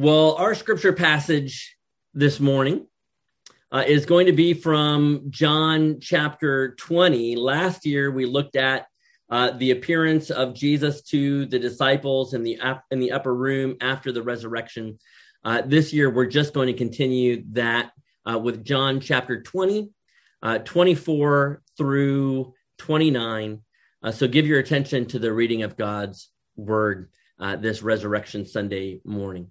Well, 0.00 0.36
our 0.36 0.54
scripture 0.54 0.92
passage 0.92 1.76
this 2.14 2.38
morning 2.38 2.86
uh, 3.72 3.82
is 3.84 4.06
going 4.06 4.26
to 4.26 4.32
be 4.32 4.54
from 4.54 5.24
John 5.28 5.98
chapter 6.00 6.76
20. 6.76 7.34
Last 7.34 7.84
year, 7.84 8.12
we 8.12 8.24
looked 8.24 8.54
at 8.54 8.86
uh, 9.28 9.50
the 9.50 9.72
appearance 9.72 10.30
of 10.30 10.54
Jesus 10.54 11.02
to 11.10 11.46
the 11.46 11.58
disciples 11.58 12.32
in 12.32 12.44
the, 12.44 12.60
in 12.92 13.00
the 13.00 13.10
upper 13.10 13.34
room 13.34 13.76
after 13.80 14.12
the 14.12 14.22
resurrection. 14.22 15.00
Uh, 15.42 15.62
this 15.66 15.92
year, 15.92 16.10
we're 16.10 16.26
just 16.26 16.54
going 16.54 16.68
to 16.68 16.74
continue 16.74 17.42
that 17.50 17.90
uh, 18.24 18.38
with 18.38 18.64
John 18.64 19.00
chapter 19.00 19.42
20, 19.42 19.90
uh, 20.44 20.58
24 20.58 21.60
through 21.76 22.54
29. 22.78 23.62
Uh, 24.00 24.12
so 24.12 24.28
give 24.28 24.46
your 24.46 24.60
attention 24.60 25.06
to 25.06 25.18
the 25.18 25.32
reading 25.32 25.64
of 25.64 25.76
God's 25.76 26.30
word 26.54 27.10
this 27.58 27.82
Resurrection 27.82 28.46
Sunday 28.46 29.00
morning. 29.04 29.50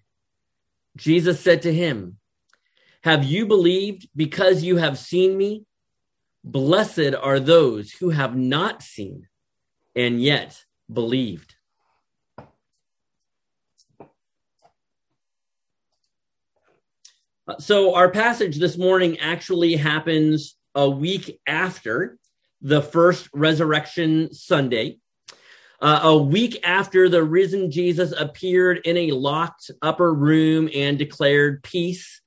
Jesus 0.97 1.39
said 1.39 1.63
to 1.63 1.73
him, 1.73 2.17
Have 3.03 3.23
you 3.23 3.45
believed 3.45 4.09
because 4.15 4.63
you 4.63 4.77
have 4.77 4.97
seen 4.97 5.37
me? 5.37 5.65
Blessed 6.43 7.13
are 7.19 7.39
those 7.39 7.91
who 7.91 8.09
have 8.09 8.35
not 8.35 8.81
seen 8.81 9.27
and 9.95 10.21
yet 10.21 10.63
believed. 10.91 11.55
So, 17.59 17.95
our 17.95 18.09
passage 18.09 18.57
this 18.57 18.77
morning 18.77 19.19
actually 19.19 19.75
happens 19.75 20.55
a 20.73 20.89
week 20.89 21.39
after 21.45 22.17
the 22.61 22.81
first 22.81 23.29
resurrection 23.33 24.33
Sunday. 24.33 24.99
Uh, 25.81 26.01
a 26.03 26.17
week 26.17 26.59
after 26.63 27.09
the 27.09 27.23
risen 27.23 27.71
Jesus 27.71 28.13
appeared 28.15 28.81
in 28.85 28.97
a 28.97 29.11
locked 29.11 29.71
upper 29.81 30.13
room 30.13 30.69
and 30.75 30.99
declared 30.99 31.63
peace 31.63 32.21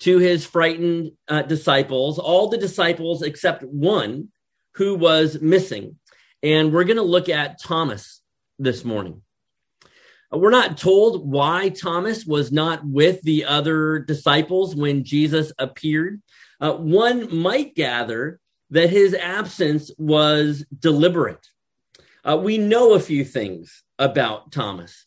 to 0.00 0.18
his 0.18 0.44
frightened 0.44 1.12
uh, 1.26 1.40
disciples, 1.42 2.18
all 2.18 2.48
the 2.48 2.58
disciples 2.58 3.22
except 3.22 3.62
one 3.62 4.28
who 4.74 4.94
was 4.94 5.40
missing. 5.40 5.96
And 6.42 6.70
we're 6.70 6.84
going 6.84 6.98
to 6.98 7.02
look 7.02 7.30
at 7.30 7.60
Thomas 7.62 8.20
this 8.58 8.84
morning. 8.84 9.22
Uh, 10.32 10.36
we're 10.36 10.50
not 10.50 10.76
told 10.76 11.26
why 11.28 11.70
Thomas 11.70 12.26
was 12.26 12.52
not 12.52 12.84
with 12.84 13.22
the 13.22 13.46
other 13.46 14.00
disciples 14.00 14.76
when 14.76 15.02
Jesus 15.02 15.50
appeared. 15.58 16.20
Uh, 16.60 16.74
one 16.74 17.34
might 17.34 17.74
gather 17.74 18.38
that 18.70 18.90
his 18.90 19.14
absence 19.14 19.90
was 19.96 20.66
deliberate. 20.78 21.48
Uh, 22.24 22.36
we 22.36 22.58
know 22.58 22.94
a 22.94 23.00
few 23.00 23.24
things 23.24 23.82
about 23.98 24.52
Thomas. 24.52 25.06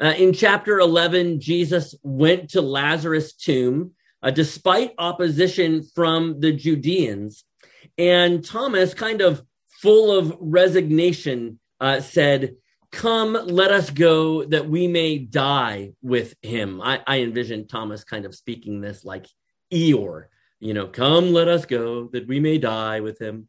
Uh, 0.00 0.14
in 0.16 0.32
chapter 0.32 0.78
11, 0.78 1.40
Jesus 1.40 1.94
went 2.02 2.50
to 2.50 2.60
Lazarus' 2.60 3.32
tomb 3.32 3.92
uh, 4.22 4.30
despite 4.30 4.92
opposition 4.98 5.82
from 5.94 6.40
the 6.40 6.52
Judeans. 6.52 7.44
And 7.96 8.44
Thomas, 8.44 8.92
kind 8.92 9.20
of 9.20 9.42
full 9.80 10.16
of 10.16 10.36
resignation, 10.40 11.58
uh, 11.80 12.00
said, 12.00 12.56
Come, 12.92 13.32
let 13.32 13.72
us 13.72 13.90
go 13.90 14.44
that 14.44 14.68
we 14.68 14.86
may 14.86 15.18
die 15.18 15.92
with 16.02 16.34
him. 16.42 16.80
I, 16.80 17.00
I 17.06 17.20
envision 17.20 17.66
Thomas 17.66 18.04
kind 18.04 18.24
of 18.24 18.34
speaking 18.34 18.80
this 18.80 19.04
like 19.04 19.26
Eeyore, 19.72 20.26
you 20.60 20.72
know, 20.72 20.86
come, 20.86 21.32
let 21.32 21.48
us 21.48 21.66
go 21.66 22.08
that 22.12 22.26
we 22.26 22.40
may 22.40 22.58
die 22.58 23.00
with 23.00 23.20
him. 23.20 23.48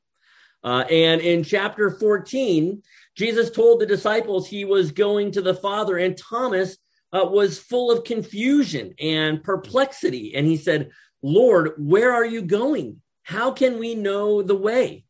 Uh, 0.67 0.81
and 0.89 1.21
in 1.21 1.45
chapter 1.45 1.89
14, 1.89 2.83
Jesus 3.15 3.49
told 3.49 3.79
the 3.79 3.85
disciples 3.85 4.49
he 4.49 4.65
was 4.65 4.91
going 4.91 5.31
to 5.31 5.41
the 5.41 5.53
Father, 5.53 5.97
and 5.97 6.17
Thomas 6.17 6.77
uh, 7.13 7.23
was 7.23 7.57
full 7.57 7.89
of 7.89 8.03
confusion 8.03 8.93
and 8.99 9.41
perplexity. 9.41 10.35
And 10.35 10.45
he 10.45 10.57
said, 10.57 10.89
Lord, 11.21 11.75
where 11.77 12.11
are 12.11 12.25
you 12.25 12.41
going? 12.41 13.01
How 13.23 13.51
can 13.51 13.79
we 13.79 13.95
know 13.95 14.41
the 14.41 14.57
way? 14.57 15.05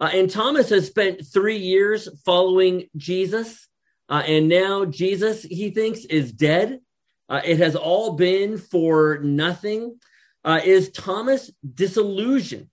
Uh, 0.00 0.10
and 0.12 0.28
Thomas 0.28 0.68
has 0.70 0.88
spent 0.88 1.24
three 1.24 1.58
years 1.58 2.08
following 2.24 2.88
Jesus. 2.96 3.68
Uh, 4.08 4.24
and 4.26 4.48
now 4.48 4.84
Jesus, 4.84 5.44
he 5.44 5.70
thinks, 5.70 6.04
is 6.06 6.32
dead. 6.32 6.80
Uh, 7.28 7.40
it 7.44 7.58
has 7.58 7.76
all 7.76 8.14
been 8.14 8.58
for 8.58 9.20
nothing. 9.22 10.00
Uh, 10.44 10.60
is 10.64 10.90
Thomas 10.90 11.52
disillusioned? 11.62 12.70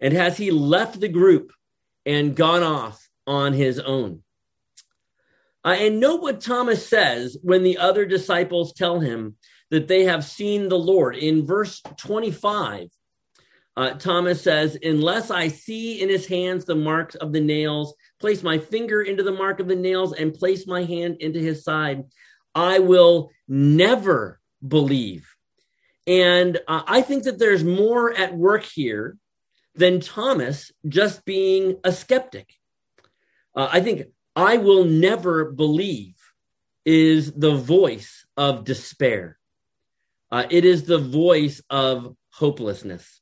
And 0.00 0.12
has 0.14 0.36
he 0.36 0.50
left 0.50 1.00
the 1.00 1.08
group 1.08 1.52
and 2.04 2.36
gone 2.36 2.62
off 2.62 3.08
on 3.26 3.52
his 3.52 3.78
own? 3.78 4.22
Uh, 5.64 5.76
and 5.78 5.98
note 5.98 6.20
what 6.20 6.42
Thomas 6.42 6.86
says 6.86 7.38
when 7.42 7.62
the 7.62 7.78
other 7.78 8.04
disciples 8.04 8.74
tell 8.74 9.00
him 9.00 9.36
that 9.70 9.88
they 9.88 10.04
have 10.04 10.24
seen 10.24 10.68
the 10.68 10.78
Lord. 10.78 11.16
In 11.16 11.46
verse 11.46 11.80
25, 11.96 12.88
uh, 13.76 13.90
Thomas 13.94 14.42
says, 14.42 14.76
Unless 14.82 15.30
I 15.30 15.48
see 15.48 16.02
in 16.02 16.08
his 16.08 16.26
hands 16.26 16.64
the 16.64 16.74
marks 16.74 17.14
of 17.14 17.32
the 17.32 17.40
nails, 17.40 17.94
place 18.20 18.42
my 18.42 18.58
finger 18.58 19.02
into 19.02 19.22
the 19.22 19.32
mark 19.32 19.58
of 19.58 19.66
the 19.66 19.74
nails, 19.74 20.12
and 20.12 20.34
place 20.34 20.66
my 20.66 20.84
hand 20.84 21.16
into 21.20 21.40
his 21.40 21.64
side, 21.64 22.04
I 22.54 22.78
will 22.78 23.30
never 23.48 24.40
believe. 24.66 25.28
And 26.06 26.58
uh, 26.68 26.82
I 26.86 27.00
think 27.00 27.24
that 27.24 27.38
there's 27.38 27.64
more 27.64 28.12
at 28.12 28.36
work 28.36 28.62
here 28.62 29.16
than 29.74 30.00
Thomas 30.00 30.72
just 30.88 31.24
being 31.24 31.78
a 31.84 31.92
skeptic. 31.92 32.54
Uh, 33.54 33.68
I 33.70 33.80
think 33.80 34.06
I 34.36 34.56
will 34.56 34.84
never 34.84 35.50
believe 35.50 36.14
is 36.84 37.32
the 37.32 37.54
voice 37.54 38.26
of 38.36 38.64
despair. 38.64 39.38
Uh, 40.30 40.44
it 40.50 40.64
is 40.64 40.84
the 40.84 40.98
voice 40.98 41.62
of 41.70 42.16
hopelessness. 42.30 43.20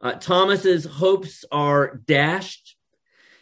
Uh, 0.00 0.12
Thomas's 0.12 0.84
hopes 0.84 1.44
are 1.50 1.96
dashed. 2.06 2.76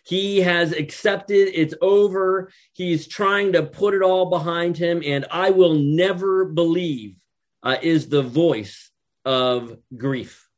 He 0.04 0.40
has 0.40 0.72
accepted 0.72 1.50
it's 1.52 1.74
over. 1.80 2.50
He's 2.72 3.06
trying 3.06 3.52
to 3.52 3.62
put 3.62 3.94
it 3.94 4.02
all 4.02 4.26
behind 4.30 4.76
him, 4.76 5.02
and 5.04 5.26
I 5.30 5.50
will 5.50 5.74
never 5.74 6.44
believe 6.44 7.16
uh, 7.62 7.76
is 7.82 8.08
the 8.08 8.22
voice 8.22 8.90
of 9.24 9.76
grief. 9.96 10.48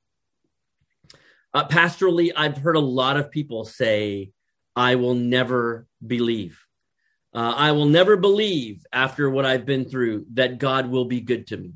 Uh, 1.55 1.67
pastorally, 1.69 2.33
I've 2.37 2.59
heard 2.59 2.77
a 2.77 2.81
lot 2.81 3.17
of 3.17 3.31
people 3.31 3.65
say, 3.65 4.33
I 4.75 4.97
will 4.97 5.15
never 5.15 5.87
believe. 6.05 6.61
Uh, 7.33 7.55
I 7.56 7.73
will 7.73 7.87
never 7.87 8.17
believe 8.17 8.85
after 8.93 9.31
what 9.31 9.47
I've 9.47 9.65
been 9.65 9.85
through 9.85 10.27
that 10.35 10.59
God 10.59 10.89
will 10.89 11.05
be 11.05 11.21
good 11.21 11.47
to 11.49 11.56
me. 11.56 11.75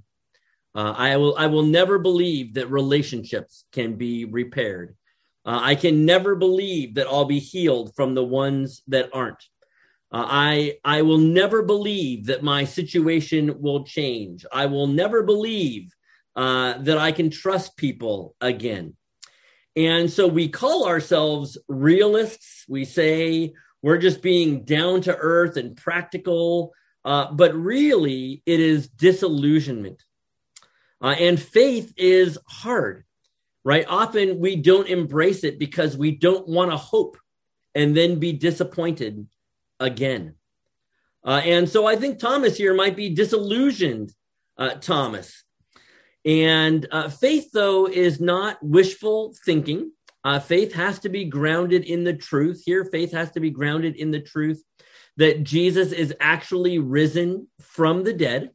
Uh, 0.75 0.95
I 0.97 1.17
will 1.17 1.37
I 1.37 1.47
will 1.47 1.65
never 1.65 1.99
believe 1.99 2.55
that 2.55 2.71
relationships 2.71 3.65
can 3.73 3.95
be 3.95 4.25
repaired. 4.25 4.97
Uh, 5.45 5.61
I 5.63 5.75
can 5.75 6.05
never 6.05 6.35
believe 6.35 6.95
that 6.97 7.07
I'll 7.07 7.25
be 7.25 7.39
healed 7.39 7.95
from 7.97 8.15
the 8.15 8.25
ones 8.25 8.83
that 8.89 9.11
aren't. 9.13 9.43
Uh, 10.13 10.27
I 10.29 10.79
I 10.85 11.03
will 11.03 11.19
never 11.19 11.63
believe 11.63 12.27
that 12.27 12.43
my 12.43 12.65
situation 12.65 13.61
will 13.61 13.85
change. 13.85 14.45
I 14.53 14.67
will 14.67 14.87
never 14.87 15.23
believe 15.23 15.93
uh, 16.37 16.79
that 16.79 16.99
I 16.99 17.13
can 17.13 17.31
trust 17.31 17.77
people 17.77 18.37
again. 18.41 18.95
And 19.77 20.11
so 20.11 20.27
we 20.27 20.49
call 20.49 20.87
ourselves 20.87 21.57
realists. 21.69 22.65
We 22.69 22.85
say 22.85 23.55
we're 23.83 23.99
just 23.99 24.23
being 24.23 24.65
down 24.65 25.03
to 25.03 25.17
earth 25.17 25.57
and 25.57 25.77
practical. 25.77 26.73
uh, 27.05 27.33
but 27.33 27.55
really 27.55 28.43
it 28.45 28.61
is 28.61 28.89
disillusionment. 28.89 30.03
Uh, 31.01 31.15
and 31.19 31.41
faith 31.41 31.93
is 31.97 32.39
hard, 32.47 33.05
right? 33.65 33.87
Often 33.89 34.41
we 34.41 34.57
don't 34.57 34.89
embrace 34.89 35.45
it 35.45 35.59
because 35.59 35.97
we 35.97 36.11
don't 36.17 36.49
want 36.49 36.71
to 36.71 36.77
hope 36.77 37.17
and 37.75 37.97
then 37.97 38.19
be 38.19 38.33
disappointed 38.33 39.27
again. 39.79 40.35
Uh, 41.25 41.41
and 41.45 41.69
so 41.69 41.87
I 41.87 41.97
think 41.97 42.19
Thomas 42.19 42.57
here 42.57 42.75
might 42.75 42.97
be 42.97 43.15
disillusioned, 43.15 44.13
uh, 44.57 44.75
Thomas. 44.75 45.45
And 46.25 46.87
uh, 46.91 47.09
faith, 47.09 47.51
though, 47.53 47.87
is 47.87 48.21
not 48.21 48.63
wishful 48.63 49.35
thinking. 49.45 49.93
Uh, 50.25 50.41
faith 50.41 50.75
has 50.75 50.99
to 51.01 51.09
be 51.09 51.25
grounded 51.25 51.85
in 51.85 52.05
the 52.05 52.15
truth. 52.15 52.63
Here, 52.67 52.85
faith 52.85 53.13
has 53.13 53.31
to 53.33 53.41
be 53.41 53.51
grounded 53.51 53.97
in 53.97 54.11
the 54.11 54.21
truth 54.21 54.63
that 55.17 55.43
Jesus 55.43 55.93
is 55.93 56.15
actually 56.21 56.79
risen 56.79 57.49
from 57.61 58.05
the 58.05 58.13
dead. 58.13 58.51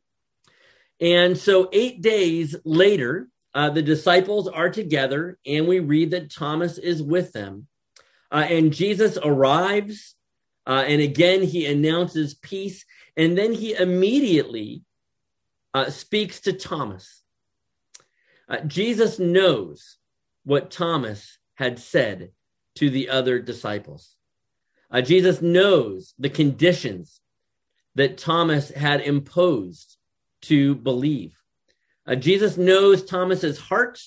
And 0.99 1.37
so, 1.37 1.69
eight 1.73 2.01
days 2.01 2.55
later, 2.63 3.27
uh, 3.53 3.69
the 3.69 3.81
disciples 3.81 4.47
are 4.47 4.69
together, 4.69 5.37
and 5.45 5.67
we 5.67 5.79
read 5.79 6.11
that 6.11 6.31
Thomas 6.31 6.77
is 6.77 7.03
with 7.03 7.33
them. 7.33 7.67
Uh, 8.31 8.45
and 8.49 8.73
Jesus 8.73 9.17
arrives, 9.23 10.15
uh, 10.65 10.83
and 10.87 11.01
again, 11.01 11.43
he 11.43 11.65
announces 11.65 12.33
peace, 12.33 12.85
and 13.15 13.37
then 13.37 13.53
he 13.53 13.73
immediately 13.73 14.83
uh, 15.73 15.89
speaks 15.89 16.39
to 16.41 16.53
Thomas. 16.53 17.22
Uh, 18.53 18.61
Jesus 18.67 19.17
knows 19.17 19.97
what 20.43 20.69
Thomas 20.69 21.39
had 21.55 21.79
said 21.79 22.33
to 22.75 22.91
the 22.91 23.09
other 23.09 23.39
disciples. 23.39 24.15
Uh, 24.91 25.01
Jesus 25.01 25.41
knows 25.41 26.13
the 26.19 26.29
conditions 26.29 27.19
that 27.95 28.19
Thomas 28.19 28.69
had 28.69 29.01
imposed 29.01 29.97
to 30.43 30.75
believe. 30.75 31.35
Uh, 32.05 32.13
Jesus 32.13 32.55
knows 32.55 33.03
Thomas's 33.03 33.57
heart. 33.57 33.99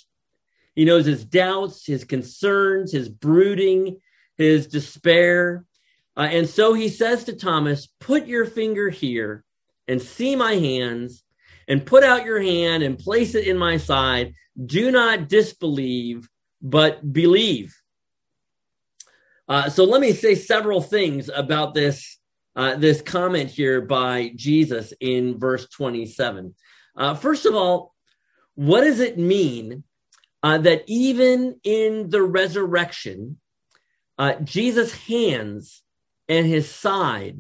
He 0.77 0.85
knows 0.85 1.07
his 1.07 1.25
doubts, 1.25 1.85
his 1.85 2.05
concerns, 2.05 2.93
his 2.93 3.09
brooding, 3.09 3.97
his 4.37 4.69
despair. 4.69 5.65
Uh, 6.17 6.29
and 6.31 6.49
so 6.49 6.73
he 6.73 6.89
says 6.89 7.25
to 7.25 7.33
Thomas, 7.33 7.89
Put 7.99 8.29
your 8.29 8.45
finger 8.45 8.91
here 8.91 9.45
and 9.89 10.01
see 10.01 10.37
my 10.37 10.55
hands, 10.55 11.25
and 11.69 11.87
put 11.87 12.05
out 12.05 12.25
your 12.25 12.41
hand 12.41 12.83
and 12.83 12.99
place 12.99 13.35
it 13.35 13.47
in 13.47 13.59
my 13.59 13.77
side. 13.77 14.35
Do 14.65 14.91
not 14.91 15.29
disbelieve, 15.29 16.29
but 16.63 17.13
believe. 17.13 17.75
Uh, 19.49 19.69
so 19.69 19.85
let 19.85 20.01
me 20.01 20.13
say 20.13 20.35
several 20.35 20.81
things 20.81 21.31
about 21.35 21.75
this 21.75 22.19
uh, 22.57 22.75
this 22.75 23.03
comment 23.03 23.51
here 23.51 23.83
by 23.83 24.33
Jesus 24.35 24.95
in 24.99 25.39
verse 25.39 25.69
27. 25.69 26.55
Uh, 26.97 27.15
first 27.15 27.45
of 27.45 27.55
all, 27.55 27.95
what 28.55 28.81
does 28.81 28.99
it 29.01 29.19
mean 29.19 29.85
uh, 30.43 30.57
that 30.57 30.83
even 30.87 31.61
in 31.65 32.09
the 32.09 32.23
resurrection, 32.23 33.39
uh, 34.17 34.35
Jesus' 34.43 34.95
hands 34.95 35.83
and 36.29 36.47
his 36.47 36.71
side 36.71 37.39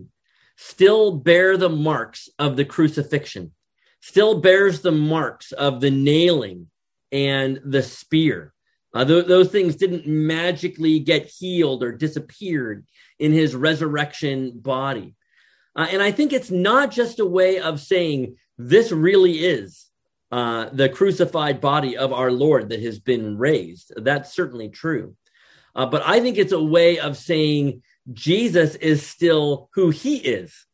still 0.56 1.16
bear 1.16 1.56
the 1.56 1.70
marks 1.70 2.28
of 2.38 2.56
the 2.56 2.64
crucifixion, 2.64 3.52
still 4.00 4.40
bears 4.40 4.80
the 4.80 4.92
marks 4.92 5.52
of 5.52 5.80
the 5.80 5.90
nailing 5.90 6.68
and 7.12 7.60
the 7.64 7.82
spear? 7.82 8.52
Uh, 8.94 9.04
th- 9.04 9.26
those 9.26 9.50
things 9.50 9.76
didn't 9.76 10.06
magically 10.06 10.98
get 10.98 11.26
healed 11.26 11.82
or 11.82 11.92
disappeared 11.92 12.86
in 13.18 13.32
his 13.32 13.54
resurrection 13.54 14.52
body. 14.58 15.14
Uh, 15.74 15.86
and 15.90 16.02
I 16.02 16.10
think 16.10 16.32
it's 16.32 16.50
not 16.50 16.90
just 16.90 17.20
a 17.20 17.26
way 17.26 17.60
of 17.60 17.80
saying 17.80 18.36
this 18.56 18.90
really 18.92 19.44
is 19.44 19.86
uh, 20.32 20.70
the 20.72 20.88
crucified 20.88 21.60
body 21.60 21.96
of 21.96 22.12
our 22.12 22.30
Lord 22.30 22.70
that 22.70 22.82
has 22.82 22.98
been 22.98 23.36
raised. 23.36 23.92
That's 23.96 24.32
certainly 24.32 24.70
true. 24.70 25.14
Uh, 25.74 25.86
but 25.86 26.02
I 26.06 26.20
think 26.20 26.38
it's 26.38 26.52
a 26.52 26.62
way 26.62 26.98
of 26.98 27.18
saying 27.18 27.82
Jesus 28.12 28.76
is 28.76 29.06
still 29.06 29.68
who 29.74 29.90
he 29.90 30.16
is. 30.16 30.66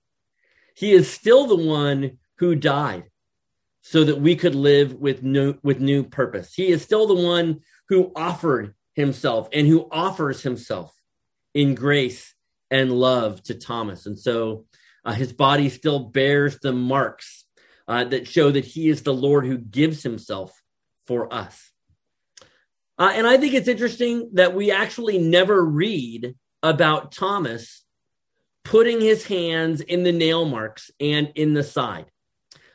He 0.77 0.93
is 0.93 1.11
still 1.11 1.47
the 1.47 1.57
one 1.57 2.19
who 2.39 2.55
died 2.55 3.05
so 3.83 4.05
that 4.05 4.21
we 4.21 4.37
could 4.37 4.55
live 4.55 4.95
with 4.95 5.23
new, 5.23 5.55
with 5.63 5.81
new 5.81 6.05
purpose. 6.05 6.55
He 6.55 6.69
is 6.69 6.83
still 6.83 7.07
the 7.07 7.15
one 7.15 7.61
who 7.89 8.13
offered 8.17 8.75
himself 8.95 9.49
and 9.53 9.67
who 9.67 9.89
offers 9.91 10.43
himself 10.43 10.95
in 11.53 11.75
grace 11.75 12.35
and 12.71 12.93
love 12.93 13.43
to 13.45 13.55
Thomas. 13.55 14.07
And 14.07 14.19
so 14.19 14.67
uh, 15.05 15.13
his 15.13 15.33
body 15.33 15.69
still 15.69 15.99
bears 15.99 16.59
the 16.61 16.73
marks 16.73 17.45
uh, 17.89 18.05
that 18.05 18.29
show 18.29 18.51
that 18.51 18.65
he 18.65 18.89
is 18.89 19.03
the 19.03 19.13
Lord 19.13 19.45
who 19.45 19.59
gives 19.59 20.03
himself 20.03 20.63
for 21.07 21.33
us. 21.35 21.71
Uh, 22.99 23.11
and 23.15 23.27
I 23.27 23.37
think 23.37 23.55
it's 23.55 23.69
interesting 23.69 24.31
that 24.35 24.55
we 24.55 24.71
actually 24.71 25.19
never 25.19 25.63
read 25.65 26.37
about 26.63 27.11
Thomas 27.11 27.83
putting 28.65 29.01
his 29.01 29.27
hands 29.27 29.81
in 29.81 30.05
the 30.05 30.13
nail 30.13 30.45
marks 30.45 30.93
and 31.01 31.33
in 31.35 31.53
the 31.55 31.65
side. 31.65 32.12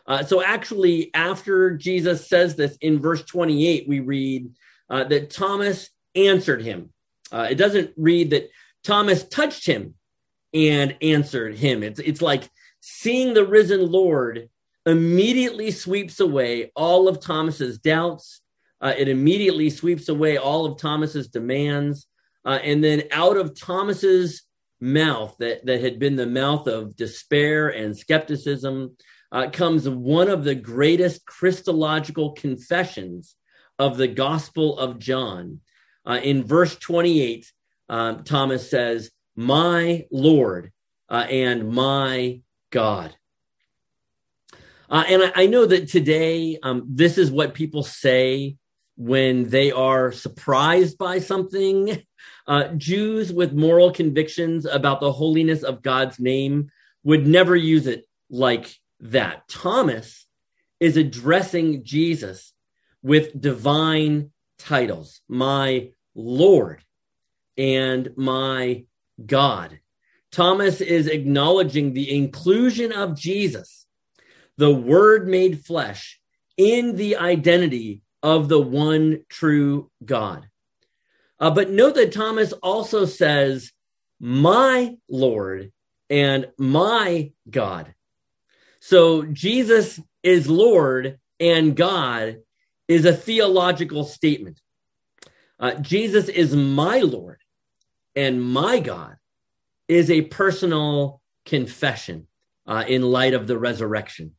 Uh, 0.07 0.23
so, 0.23 0.41
actually, 0.41 1.13
after 1.13 1.71
Jesus 1.71 2.27
says 2.27 2.55
this 2.55 2.77
in 2.79 2.99
verse 2.99 3.23
28, 3.23 3.87
we 3.87 3.99
read, 3.99 4.51
uh, 4.89 5.03
that 5.05 5.29
Thomas 5.29 5.89
answered 6.15 6.61
him. 6.61 6.89
Uh, 7.31 7.47
it 7.49 7.55
doesn't 7.55 7.91
read 7.97 8.31
that 8.31 8.49
Thomas 8.83 9.27
touched 9.27 9.65
him 9.65 9.95
and 10.53 10.95
answered 11.01 11.55
him. 11.57 11.83
It's, 11.83 11.99
it's 11.99 12.21
like 12.21 12.49
seeing 12.79 13.33
the 13.33 13.45
risen 13.45 13.91
Lord 13.91 14.49
immediately 14.85 15.71
sweeps 15.71 16.19
away 16.19 16.71
all 16.75 17.07
of 17.07 17.19
Thomas's 17.19 17.77
doubts. 17.79 18.41
Uh, 18.79 18.93
it 18.97 19.09
immediately 19.09 19.69
sweeps 19.69 20.07
away 20.07 20.37
all 20.37 20.65
of 20.65 20.79
Thomas's 20.79 21.27
demands. 21.27 22.07
Uh, 22.45 22.59
and 22.63 22.81
then 22.81 23.03
out 23.11 23.35
of 23.35 23.59
Thomas's 23.59 24.43
mouth, 24.79 25.35
that, 25.39 25.65
that 25.65 25.81
had 25.81 25.99
been 25.99 26.15
the 26.15 26.27
mouth 26.27 26.67
of 26.67 26.95
despair 26.95 27.67
and 27.69 27.97
skepticism, 27.97 28.95
uh, 29.31 29.49
comes 29.49 29.87
one 29.87 30.29
of 30.29 30.43
the 30.43 30.55
greatest 30.55 31.25
Christological 31.25 32.31
confessions 32.31 33.35
of 33.79 33.97
the 33.97 34.07
Gospel 34.07 34.77
of 34.77 34.99
John. 34.99 35.61
Uh, 36.05 36.19
in 36.23 36.43
verse 36.43 36.75
28, 36.77 37.51
um, 37.89 38.23
Thomas 38.23 38.69
says, 38.69 39.11
My 39.35 40.05
Lord 40.11 40.71
uh, 41.09 41.25
and 41.29 41.69
my 41.69 42.41
God. 42.71 43.15
Uh, 44.89 45.03
and 45.07 45.23
I, 45.23 45.31
I, 45.35 45.45
know 45.47 45.65
that 45.65 45.89
today, 45.89 46.57
um, 46.63 46.85
this 46.87 47.17
is 47.17 47.29
what 47.29 47.53
people 47.53 47.83
say 47.83 48.55
when 48.95 49.49
they 49.49 49.71
are 49.71 50.11
surprised 50.11 50.97
by 50.97 51.19
something. 51.19 52.03
Uh, 52.47 52.69
Jews 52.77 53.33
with 53.33 53.51
moral 53.51 53.91
convictions 53.91 54.65
about 54.65 55.01
the 55.01 55.11
holiness 55.11 55.63
of 55.63 55.81
God's 55.81 56.17
name 56.19 56.71
would 57.03 57.27
never 57.27 57.55
use 57.55 57.87
it 57.87 58.05
like 58.29 58.73
that. 58.99 59.47
Thomas 59.47 60.25
is 60.79 60.97
addressing 60.97 61.83
Jesus 61.83 62.53
with 63.01 63.39
divine 63.39 64.31
titles, 64.57 65.21
my 65.27 65.89
Lord 66.15 66.83
and 67.57 68.11
my 68.15 68.85
God. 69.25 69.79
Thomas 70.31 70.81
is 70.81 71.07
acknowledging 71.07 71.93
the 71.93 72.15
inclusion 72.15 72.91
of 72.91 73.17
Jesus, 73.17 73.85
the 74.57 74.73
Word 74.73 75.27
made 75.27 75.65
flesh, 75.65 76.19
in 76.57 76.95
the 76.95 77.17
identity 77.17 78.01
of 78.23 78.49
the 78.49 78.59
one 78.59 79.23
true 79.29 79.91
God. 80.03 80.49
Uh, 81.39 81.51
but 81.51 81.69
note 81.69 81.95
that 81.95 82.11
Thomas 82.11 82.51
also 82.51 83.05
says, 83.05 83.71
My 84.19 84.97
Lord 85.07 85.71
and 86.09 86.47
my 86.57 87.31
God. 87.49 87.93
So 88.87 89.23
Jesus 89.23 89.99
is 90.23 90.47
Lord 90.47 91.19
and 91.41 91.75
God 91.75 92.37
is 92.87 93.03
a 93.03 93.11
theological 93.11 94.05
statement. 94.05 94.61
Uh, 95.59 95.73
Jesus 95.73 96.29
is 96.29 96.55
my 96.55 96.99
Lord 96.99 97.41
and 98.15 98.41
my 98.41 98.79
God 98.79 99.17
is 99.89 100.09
a 100.09 100.21
personal 100.21 101.21
confession 101.45 102.27
uh, 102.65 102.85
in 102.87 103.01
light 103.01 103.33
of 103.33 103.45
the 103.45 103.57
resurrection. 103.57 104.35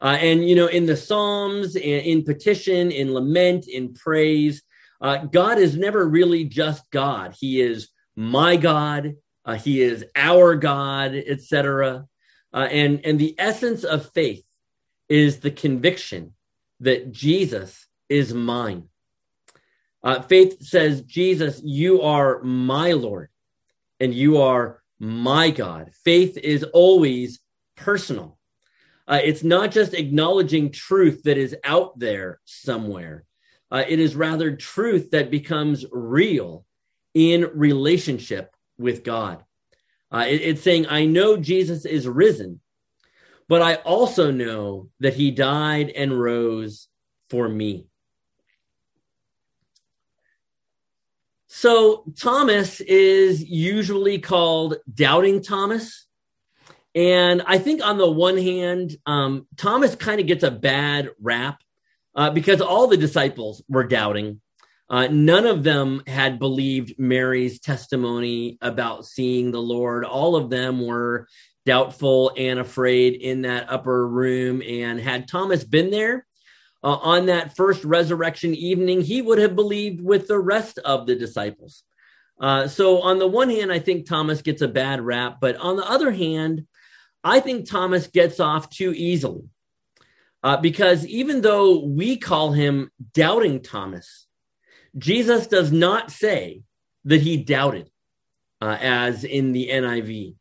Uh, 0.00 0.18
and, 0.20 0.48
you 0.48 0.54
know, 0.54 0.68
in 0.68 0.86
the 0.86 0.96
Psalms, 0.96 1.74
in, 1.74 1.82
in 1.82 2.22
petition, 2.22 2.92
in 2.92 3.12
lament, 3.12 3.66
in 3.66 3.92
praise, 3.92 4.62
uh, 5.00 5.24
God 5.24 5.58
is 5.58 5.76
never 5.76 6.08
really 6.08 6.44
just 6.44 6.88
God. 6.92 7.34
He 7.40 7.60
is 7.60 7.88
my 8.14 8.54
God. 8.54 9.14
Uh, 9.44 9.54
he 9.54 9.82
is 9.82 10.04
our 10.14 10.54
God, 10.54 11.16
etc. 11.16 12.06
Uh, 12.54 12.68
and 12.70 13.04
and 13.04 13.18
the 13.18 13.34
essence 13.36 13.82
of 13.82 14.10
faith 14.12 14.44
is 15.08 15.40
the 15.40 15.50
conviction 15.50 16.34
that 16.80 17.12
Jesus 17.12 17.86
is 18.08 18.32
mine. 18.32 18.88
Uh, 20.02 20.20
faith 20.20 20.62
says, 20.62 21.02
Jesus, 21.02 21.60
you 21.64 22.02
are 22.02 22.42
my 22.42 22.92
Lord 22.92 23.30
and 23.98 24.14
you 24.14 24.40
are 24.40 24.82
my 24.98 25.50
God. 25.50 25.90
Faith 26.04 26.36
is 26.36 26.62
always 26.62 27.40
personal. 27.76 28.38
Uh, 29.08 29.20
it's 29.22 29.42
not 29.42 29.70
just 29.70 29.94
acknowledging 29.94 30.70
truth 30.70 31.22
that 31.24 31.38
is 31.38 31.56
out 31.64 31.98
there 31.98 32.40
somewhere. 32.44 33.24
Uh, 33.70 33.84
it 33.88 33.98
is 33.98 34.14
rather 34.14 34.54
truth 34.56 35.10
that 35.10 35.30
becomes 35.30 35.84
real 35.90 36.64
in 37.14 37.50
relationship 37.54 38.54
with 38.78 39.04
God. 39.04 39.42
Uh, 40.14 40.26
it, 40.28 40.42
it's 40.42 40.62
saying, 40.62 40.86
I 40.86 41.06
know 41.06 41.36
Jesus 41.36 41.84
is 41.84 42.06
risen, 42.06 42.60
but 43.48 43.62
I 43.62 43.76
also 43.76 44.30
know 44.30 44.88
that 45.00 45.14
he 45.14 45.32
died 45.32 45.90
and 45.90 46.20
rose 46.20 46.86
for 47.30 47.48
me. 47.48 47.88
So 51.48 52.04
Thomas 52.20 52.80
is 52.80 53.42
usually 53.42 54.20
called 54.20 54.76
Doubting 54.92 55.42
Thomas. 55.42 56.06
And 56.94 57.42
I 57.44 57.58
think 57.58 57.84
on 57.84 57.98
the 57.98 58.10
one 58.10 58.36
hand, 58.36 58.96
um, 59.06 59.48
Thomas 59.56 59.96
kind 59.96 60.20
of 60.20 60.28
gets 60.28 60.44
a 60.44 60.50
bad 60.50 61.10
rap 61.20 61.60
uh, 62.14 62.30
because 62.30 62.60
all 62.60 62.86
the 62.86 62.96
disciples 62.96 63.64
were 63.68 63.84
doubting. 63.84 64.40
Uh, 64.94 65.08
none 65.08 65.44
of 65.44 65.64
them 65.64 66.04
had 66.06 66.38
believed 66.38 66.94
Mary's 67.00 67.58
testimony 67.58 68.56
about 68.60 69.04
seeing 69.04 69.50
the 69.50 69.60
Lord. 69.60 70.04
All 70.04 70.36
of 70.36 70.50
them 70.50 70.86
were 70.86 71.26
doubtful 71.66 72.30
and 72.36 72.60
afraid 72.60 73.14
in 73.14 73.42
that 73.42 73.66
upper 73.68 74.06
room. 74.06 74.62
And 74.62 75.00
had 75.00 75.26
Thomas 75.26 75.64
been 75.64 75.90
there 75.90 76.24
uh, 76.84 76.94
on 76.94 77.26
that 77.26 77.56
first 77.56 77.82
resurrection 77.82 78.54
evening, 78.54 79.00
he 79.00 79.20
would 79.20 79.38
have 79.38 79.56
believed 79.56 80.00
with 80.00 80.28
the 80.28 80.38
rest 80.38 80.78
of 80.84 81.08
the 81.08 81.16
disciples. 81.16 81.82
Uh, 82.40 82.68
so, 82.68 83.02
on 83.02 83.18
the 83.18 83.26
one 83.26 83.50
hand, 83.50 83.72
I 83.72 83.80
think 83.80 84.06
Thomas 84.06 84.42
gets 84.42 84.62
a 84.62 84.68
bad 84.68 85.00
rap. 85.00 85.38
But 85.40 85.56
on 85.56 85.74
the 85.74 85.90
other 85.90 86.12
hand, 86.12 86.68
I 87.24 87.40
think 87.40 87.68
Thomas 87.68 88.06
gets 88.06 88.38
off 88.38 88.70
too 88.70 88.94
easily. 88.94 89.48
Uh, 90.44 90.56
because 90.56 91.04
even 91.04 91.40
though 91.40 91.80
we 91.80 92.16
call 92.16 92.52
him 92.52 92.92
doubting 93.12 93.60
Thomas, 93.60 94.28
Jesus 94.96 95.46
does 95.46 95.72
not 95.72 96.10
say 96.10 96.62
that 97.04 97.20
he 97.20 97.36
doubted, 97.36 97.90
uh, 98.60 98.76
as 98.80 99.24
in 99.24 99.52
the 99.52 99.68
NIV. 99.68 100.36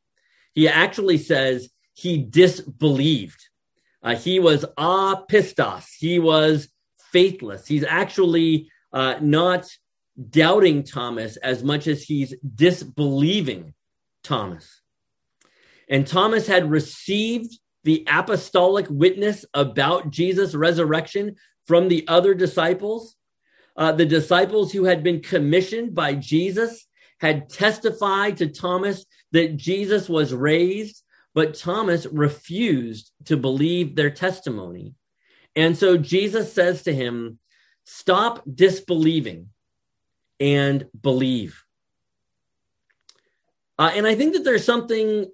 He 0.53 0.67
actually 0.67 1.17
says 1.17 1.69
he 1.93 2.17
disbelieved. 2.17 3.47
Uh, 4.01 4.15
he 4.15 4.39
was 4.39 4.65
apistos. 4.77 5.85
He 5.97 6.19
was 6.19 6.69
faithless. 7.11 7.67
He's 7.67 7.83
actually 7.83 8.69
uh, 8.91 9.15
not 9.21 9.67
doubting 10.29 10.83
Thomas 10.83 11.37
as 11.37 11.63
much 11.63 11.87
as 11.87 12.03
he's 12.03 12.35
disbelieving 12.55 13.73
Thomas. 14.23 14.81
And 15.89 16.05
Thomas 16.05 16.47
had 16.47 16.69
received 16.69 17.59
the 17.83 18.05
apostolic 18.07 18.87
witness 18.89 19.45
about 19.53 20.09
Jesus' 20.09 20.55
resurrection 20.55 21.35
from 21.65 21.87
the 21.87 22.05
other 22.07 22.33
disciples. 22.33 23.15
Uh, 23.75 23.91
the 23.91 24.05
disciples 24.05 24.71
who 24.71 24.83
had 24.83 25.03
been 25.03 25.19
commissioned 25.21 25.95
by 25.95 26.13
Jesus 26.13 26.87
had 27.19 27.49
testified 27.49 28.37
to 28.37 28.47
Thomas 28.47 29.05
that 29.31 29.57
Jesus 29.57 30.07
was 30.07 30.33
raised, 30.33 31.03
but 31.33 31.55
Thomas 31.55 32.05
refused 32.05 33.11
to 33.25 33.37
believe 33.37 33.95
their 33.95 34.11
testimony. 34.11 34.93
And 35.55 35.77
so 35.77 35.97
Jesus 35.97 36.53
says 36.53 36.83
to 36.83 36.93
him, 36.93 37.39
Stop 37.85 38.43
disbelieving 38.53 39.49
and 40.39 40.87
believe. 41.01 41.63
Uh, 43.77 43.91
and 43.93 44.07
I 44.07 44.15
think 44.15 44.33
that 44.33 44.43
there's 44.43 44.63
something 44.63 45.29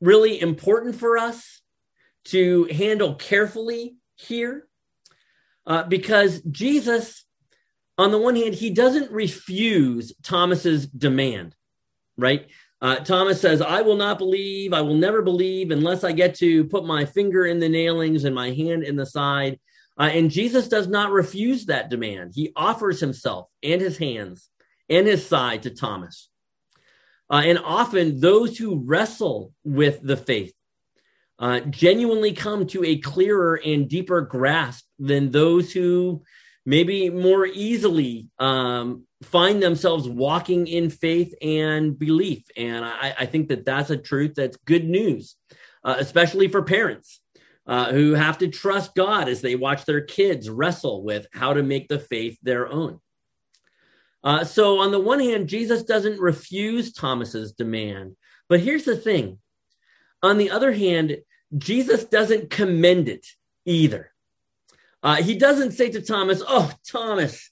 really 0.00 0.40
important 0.40 0.96
for 0.96 1.18
us 1.18 1.60
to 2.26 2.64
handle 2.64 3.14
carefully 3.14 3.96
here 4.14 4.66
uh, 5.66 5.82
because 5.82 6.40
Jesus, 6.42 7.25
on 7.98 8.10
the 8.10 8.18
one 8.18 8.36
hand, 8.36 8.54
he 8.54 8.70
doesn't 8.70 9.10
refuse 9.10 10.12
Thomas's 10.22 10.86
demand, 10.86 11.54
right? 12.16 12.48
Uh, 12.82 12.96
Thomas 12.96 13.40
says, 13.40 13.62
I 13.62 13.80
will 13.82 13.96
not 13.96 14.18
believe, 14.18 14.72
I 14.72 14.82
will 14.82 14.96
never 14.96 15.22
believe 15.22 15.70
unless 15.70 16.04
I 16.04 16.12
get 16.12 16.34
to 16.36 16.64
put 16.64 16.84
my 16.84 17.06
finger 17.06 17.46
in 17.46 17.58
the 17.58 17.68
nailings 17.68 18.24
and 18.24 18.34
my 18.34 18.50
hand 18.50 18.82
in 18.82 18.96
the 18.96 19.06
side. 19.06 19.58
Uh, 19.98 20.10
and 20.12 20.30
Jesus 20.30 20.68
does 20.68 20.86
not 20.86 21.10
refuse 21.10 21.66
that 21.66 21.88
demand. 21.88 22.32
He 22.34 22.52
offers 22.54 23.00
himself 23.00 23.48
and 23.62 23.80
his 23.80 23.96
hands 23.96 24.50
and 24.90 25.06
his 25.06 25.26
side 25.26 25.62
to 25.62 25.70
Thomas. 25.70 26.28
Uh, 27.30 27.42
and 27.46 27.58
often 27.58 28.20
those 28.20 28.58
who 28.58 28.84
wrestle 28.84 29.52
with 29.64 30.00
the 30.02 30.16
faith 30.16 30.52
uh, 31.38 31.60
genuinely 31.60 32.32
come 32.32 32.66
to 32.66 32.84
a 32.84 32.98
clearer 32.98 33.60
and 33.64 33.88
deeper 33.88 34.20
grasp 34.20 34.84
than 34.98 35.30
those 35.30 35.72
who 35.72 36.22
maybe 36.66 37.08
more 37.08 37.46
easily 37.46 38.28
um, 38.38 39.04
find 39.22 39.62
themselves 39.62 40.08
walking 40.08 40.66
in 40.66 40.90
faith 40.90 41.32
and 41.40 41.98
belief. 41.98 42.42
And 42.56 42.84
I, 42.84 43.14
I, 43.20 43.26
think 43.26 43.48
that 43.48 43.64
that's 43.64 43.88
a 43.88 43.96
truth 43.96 44.34
that's 44.34 44.58
good 44.66 44.84
news, 44.84 45.36
uh, 45.84 45.94
especially 45.98 46.48
for 46.48 46.62
parents. 46.62 47.22
Uh, 47.68 47.90
who 47.90 48.14
have 48.14 48.38
to 48.38 48.46
trust 48.46 48.94
God 48.94 49.28
as 49.28 49.40
they 49.40 49.56
watch 49.56 49.84
their 49.86 50.00
kids 50.00 50.48
wrestle 50.48 51.02
with 51.02 51.26
how 51.32 51.52
to 51.52 51.64
make 51.64 51.88
the 51.88 51.98
faith 51.98 52.38
their 52.40 52.68
own. 52.68 53.00
Uh, 54.22 54.44
so, 54.44 54.78
on 54.78 54.92
the 54.92 55.00
one 55.00 55.18
hand, 55.18 55.48
Jesus 55.48 55.82
doesn't 55.82 56.20
refuse 56.20 56.92
Thomas's 56.92 57.54
demand. 57.54 58.14
But 58.48 58.60
here's 58.60 58.84
the 58.84 58.96
thing 58.96 59.40
on 60.22 60.38
the 60.38 60.50
other 60.50 60.70
hand, 60.72 61.18
Jesus 61.58 62.04
doesn't 62.04 62.50
commend 62.50 63.08
it 63.08 63.26
either. 63.64 64.12
Uh, 65.02 65.16
he 65.16 65.36
doesn't 65.36 65.72
say 65.72 65.90
to 65.90 66.00
Thomas, 66.00 66.42
Oh, 66.46 66.72
Thomas, 66.86 67.50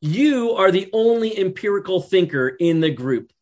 you 0.00 0.52
are 0.52 0.70
the 0.70 0.88
only 0.92 1.36
empirical 1.38 2.00
thinker 2.00 2.48
in 2.48 2.80
the 2.80 2.90
group. 2.90 3.32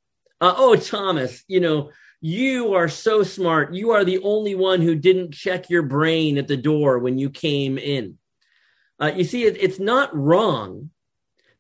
Uh, 0.41 0.55
oh, 0.57 0.77
Thomas, 0.77 1.45
you 1.49 1.61
know, 1.61 1.91
you 2.21 2.75
are 2.75 2.89
so 2.89 3.23
smart. 3.23 3.75
You 3.75 3.91
are 3.91 4.05
the 4.05 4.21
only 4.21 4.55
one 4.55 4.81
who 4.81 4.95
didn't 4.95 5.35
check 5.35 5.71
your 5.71 5.83
brain 5.83 6.39
at 6.39 6.49
the 6.49 6.57
door 6.57 6.99
when 6.99 7.19
you 7.19 7.31
came 7.31 7.79
in. 7.79 8.19
Uh, 9.01 9.13
you 9.15 9.25
see, 9.25 9.45
it, 9.45 9.57
it's 9.61 9.79
not 9.79 10.15
wrong 10.17 10.91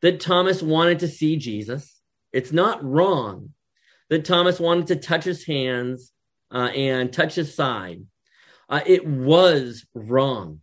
that 0.00 0.21
Thomas 0.21 0.62
wanted 0.62 1.00
to 1.00 1.09
see 1.09 1.37
Jesus. 1.37 2.00
It's 2.33 2.52
not 2.52 2.83
wrong 2.83 3.52
that 4.09 4.25
Thomas 4.25 4.59
wanted 4.59 4.88
to 4.88 4.97
touch 4.97 5.25
his 5.25 5.45
hands 5.45 6.12
uh, 6.50 6.71
and 6.75 7.12
touch 7.12 7.35
his 7.35 7.54
side. 7.54 8.02
Uh, 8.68 8.80
it 8.87 9.06
was 9.06 9.87
wrong 9.95 10.61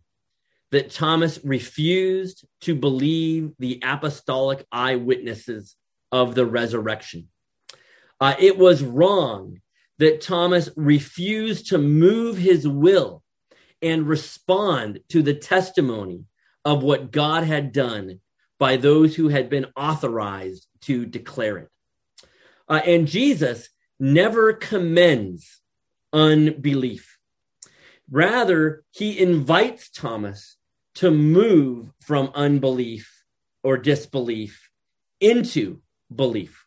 that 0.74 0.90
Thomas 0.90 1.38
refused 1.44 2.44
to 2.62 2.74
believe 2.74 3.52
the 3.60 3.78
apostolic 3.84 4.66
eyewitnesses 4.72 5.76
of 6.10 6.34
the 6.34 6.44
resurrection. 6.44 7.28
Uh, 8.20 8.34
it 8.40 8.58
was 8.58 8.82
wrong 8.82 9.60
that 9.98 10.20
Thomas 10.20 10.68
refused 10.74 11.68
to 11.68 11.78
move 11.78 12.38
his 12.38 12.66
will 12.66 13.22
and 13.82 14.08
respond 14.08 14.98
to 15.10 15.22
the 15.22 15.34
testimony 15.34 16.24
of 16.64 16.82
what 16.82 17.12
God 17.12 17.44
had 17.44 17.70
done 17.70 18.18
by 18.58 18.76
those 18.76 19.14
who 19.14 19.28
had 19.28 19.48
been 19.48 19.66
authorized 19.76 20.66
to 20.80 21.06
declare 21.06 21.58
it. 21.58 21.68
Uh, 22.68 22.80
and 22.84 23.06
Jesus 23.06 23.68
never 24.00 24.52
commends 24.52 25.60
unbelief. 26.12 27.16
Rather, 28.10 28.82
he 28.90 29.20
invites 29.20 29.88
Thomas 29.88 30.56
to 30.96 31.10
move 31.10 31.92
from 32.02 32.30
unbelief 32.34 33.10
or 33.62 33.76
disbelief 33.76 34.70
into 35.20 35.80
belief. 36.14 36.64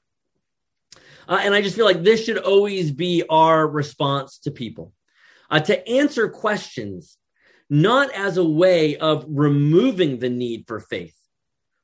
Uh, 1.28 1.40
and 1.42 1.54
I 1.54 1.62
just 1.62 1.76
feel 1.76 1.86
like 1.86 2.04
this 2.04 2.26
should 2.26 2.38
always 2.38 2.92
be 2.92 3.24
our 3.30 3.68
response 3.68 4.40
to 4.40 4.52
people 4.52 4.94
uh, 5.50 5.60
to 5.62 5.88
answer 5.88 6.30
questions, 6.30 7.18
not 7.70 8.12
as 8.14 8.38
a 8.38 8.46
way 8.46 8.98
of 8.98 9.26
removing 9.28 10.20
the 10.20 10.30
need 10.30 10.66
for 10.68 10.80
faith, 10.80 11.16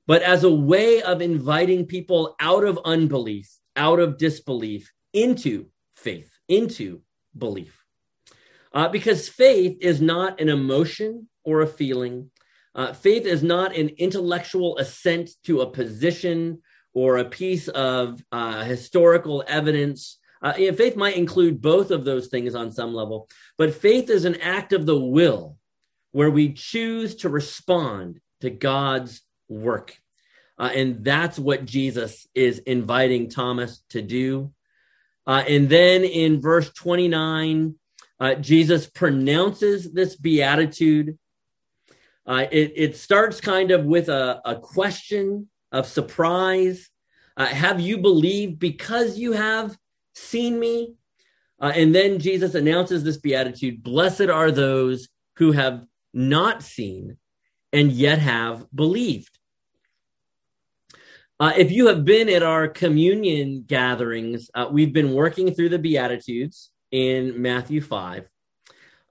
but 0.07 0.21
as 0.21 0.43
a 0.43 0.53
way 0.53 1.01
of 1.01 1.21
inviting 1.21 1.85
people 1.85 2.35
out 2.39 2.63
of 2.63 2.79
unbelief, 2.85 3.49
out 3.75 3.99
of 3.99 4.17
disbelief, 4.17 4.91
into 5.13 5.67
faith, 5.95 6.31
into 6.47 7.01
belief. 7.37 7.83
Uh, 8.73 8.87
because 8.87 9.29
faith 9.29 9.77
is 9.81 10.01
not 10.01 10.41
an 10.41 10.49
emotion 10.49 11.29
or 11.43 11.61
a 11.61 11.67
feeling. 11.67 12.31
Uh, 12.75 12.93
faith 12.93 13.25
is 13.25 13.43
not 13.43 13.75
an 13.75 13.89
intellectual 13.97 14.77
assent 14.77 15.29
to 15.43 15.61
a 15.61 15.69
position 15.69 16.61
or 16.93 17.17
a 17.17 17.25
piece 17.25 17.67
of 17.69 18.23
uh, 18.31 18.63
historical 18.63 19.43
evidence. 19.47 20.19
Uh, 20.41 20.53
faith 20.53 20.95
might 20.95 21.15
include 21.15 21.61
both 21.61 21.91
of 21.91 22.03
those 22.03 22.27
things 22.27 22.55
on 22.55 22.71
some 22.71 22.93
level, 22.93 23.27
but 23.57 23.73
faith 23.73 24.09
is 24.09 24.25
an 24.25 24.39
act 24.41 24.73
of 24.73 24.85
the 24.85 24.99
will 24.99 25.57
where 26.11 26.31
we 26.31 26.53
choose 26.53 27.15
to 27.15 27.29
respond 27.29 28.19
to 28.41 28.49
God's 28.49 29.21
work. 29.49 29.95
Uh, 30.57 30.69
and 30.75 31.03
that's 31.03 31.39
what 31.39 31.65
Jesus 31.65 32.27
is 32.35 32.59
inviting 32.59 33.29
Thomas 33.29 33.83
to 33.89 34.01
do. 34.01 34.53
Uh, 35.25 35.43
and 35.47 35.69
then 35.69 36.03
in 36.03 36.41
verse 36.41 36.71
29, 36.73 37.75
uh, 38.19 38.35
Jesus 38.35 38.85
pronounces 38.87 39.91
this 39.91 40.15
beatitude. 40.15 41.17
Uh, 42.25 42.45
it, 42.51 42.73
it, 42.75 42.95
starts 42.95 43.41
kind 43.41 43.71
of 43.71 43.83
with 43.83 44.07
a, 44.07 44.41
a 44.45 44.55
question 44.55 45.49
of 45.71 45.85
surprise. 45.85 46.89
Uh, 47.35 47.45
have 47.47 47.81
you 47.81 47.97
believed 47.97 48.59
because 48.59 49.17
you 49.17 49.33
have 49.33 49.77
seen 50.13 50.57
me? 50.57 50.95
Uh, 51.59 51.73
and 51.75 51.93
then 51.93 52.19
Jesus 52.19 52.55
announces 52.55 53.03
this 53.03 53.17
beatitude 53.17 53.83
Blessed 53.83 54.29
are 54.29 54.51
those 54.51 55.09
who 55.35 55.51
have 55.51 55.83
not 56.13 56.63
seen 56.63 57.17
and 57.73 57.91
yet 57.91 58.19
have 58.19 58.65
believed. 58.73 59.37
Uh, 61.39 61.51
if 61.57 61.71
you 61.71 61.87
have 61.87 62.05
been 62.05 62.29
at 62.29 62.43
our 62.43 62.67
communion 62.67 63.63
gatherings, 63.67 64.49
uh, 64.53 64.67
we've 64.71 64.93
been 64.93 65.13
working 65.13 65.53
through 65.53 65.69
the 65.69 65.79
Beatitudes 65.79 66.71
in 66.91 67.41
Matthew 67.41 67.81
5. 67.81 68.29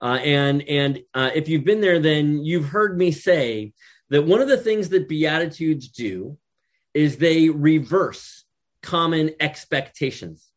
Uh, 0.02 0.18
and 0.24 0.62
and 0.68 1.00
uh, 1.14 1.30
if 1.32 1.48
you've 1.48 1.64
been 1.64 1.80
there, 1.80 2.00
then 2.00 2.44
you've 2.44 2.66
heard 2.66 2.98
me 2.98 3.12
say 3.12 3.72
that 4.10 4.24
one 4.24 4.40
of 4.40 4.48
the 4.48 4.56
things 4.56 4.88
that 4.88 5.08
Beatitudes 5.08 5.88
do 5.88 6.36
is 6.92 7.16
they 7.16 7.48
reverse 7.48 8.44
common 8.82 9.30
expectations. 9.38 10.50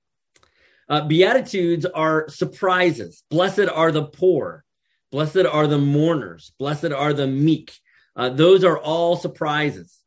Uh, 0.89 1.01
Beatitudes 1.01 1.85
are 1.85 2.27
surprises. 2.27 3.23
Blessed 3.29 3.69
are 3.71 3.91
the 3.91 4.05
poor. 4.05 4.63
Blessed 5.11 5.45
are 5.45 5.67
the 5.67 5.77
mourners. 5.77 6.51
Blessed 6.59 6.91
are 6.91 7.13
the 7.13 7.27
meek. 7.27 7.71
Uh, 8.15 8.29
those 8.29 8.63
are 8.63 8.77
all 8.77 9.15
surprises. 9.15 9.99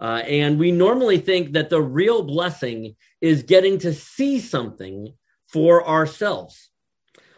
Uh, 0.00 0.22
and 0.26 0.58
we 0.58 0.72
normally 0.72 1.18
think 1.18 1.52
that 1.52 1.70
the 1.70 1.80
real 1.80 2.22
blessing 2.22 2.96
is 3.20 3.42
getting 3.42 3.78
to 3.78 3.94
see 3.94 4.40
something 4.40 5.14
for 5.48 5.86
ourselves. 5.86 6.70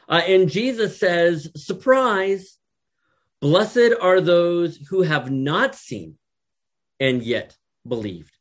Uh, 0.08 0.22
and 0.26 0.48
Jesus 0.48 0.98
says, 0.98 1.50
surprise, 1.56 2.58
blessed 3.40 3.92
are 4.00 4.20
those 4.20 4.76
who 4.88 5.02
have 5.02 5.30
not 5.30 5.74
seen 5.74 6.16
and 7.00 7.22
yet 7.22 7.56
believed. 7.86 8.32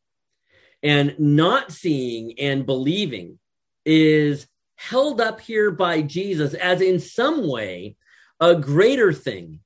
And 0.83 1.15
not 1.17 1.71
seeing 1.71 2.37
and 2.39 2.65
believing 2.65 3.39
is 3.85 4.47
held 4.75 5.19
up 5.19 5.39
here 5.39 5.71
by 5.71 6.01
Jesus 6.01 6.53
as 6.53 6.81
in 6.81 6.99
some 6.99 7.47
way 7.47 7.95
a 8.39 8.55
greater 8.55 9.11
thing 9.13 9.61